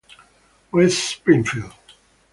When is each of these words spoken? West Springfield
West 0.71 0.97
Springfield 1.13 1.71